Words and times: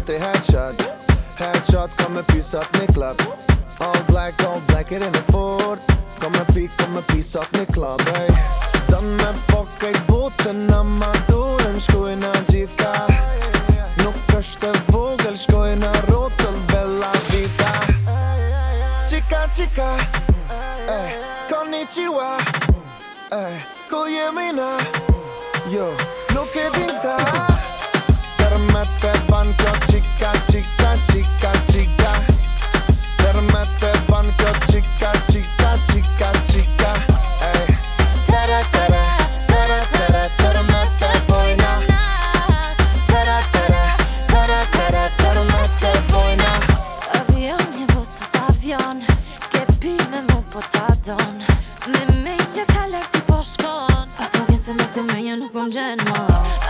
thought 0.00 0.06
they 0.06 0.18
had 0.18 0.40
shot 0.42 0.76
Had 1.36 1.60
shot, 1.66 1.90
come 1.98 2.16
a 2.16 2.22
piece 2.22 2.54
up 2.54 2.68
me 2.78 2.86
club 2.86 3.20
All 3.80 4.02
black, 4.04 4.40
all 4.44 4.60
black, 4.68 4.92
it 4.92 5.02
in 5.02 5.12
the 5.12 5.22
fort 5.32 5.80
Come 6.20 6.34
a 6.36 6.44
peek, 6.52 6.70
come 6.78 6.96
a 6.96 7.02
piece 7.02 7.34
up 7.36 7.52
me 7.54 7.66
club, 7.66 8.00
ey 8.14 8.26
eh? 8.28 8.88
Done 8.88 9.16
me 9.16 9.30
pok 9.48 9.68
e 9.82 9.92
botën 10.08 10.68
Ama 10.74 11.10
durën, 11.28 11.76
shkuj 11.86 12.14
në 12.22 12.32
gjithka 12.50 12.92
Nuk 14.04 14.32
është 14.38 14.70
e 14.74 14.80
vogël, 14.92 15.36
shkuj 15.46 15.74
në 15.82 15.92
rotën 16.10 16.56
Bella 16.70 17.10
vita 17.30 17.72
Chica, 19.08 19.46
chica 19.54 19.90
Ey, 20.88 20.98
eh, 20.98 21.14
konnichiwa 21.50 22.28
Ey, 23.32 23.44
eh, 23.44 23.62
ku 23.90 24.04
jemi 24.16 24.50
na 24.56 24.72
Yo, 25.74 25.92
nuk 26.36 26.56
e 26.56 26.66
dinta 26.76 27.14
nuk 27.14 27.28
e 27.28 27.38
dinta 27.38 27.49
po 50.50 50.60
ta 50.72 50.86
don 51.06 51.36
Me 51.86 52.00
me 52.24 52.34
një 52.56 52.64
të 52.70 52.82
lek 52.92 53.06
të 53.14 53.20
po 53.28 53.38
shkon 53.52 54.08
po 54.18 54.42
me 54.80 54.86
të 54.96 55.06
me 55.06 55.36
nuk 55.38 55.54
po 55.54 55.62
më 55.64 55.72
gjen 55.76 56.04
më 56.10 56.18
gjen 56.18 56.69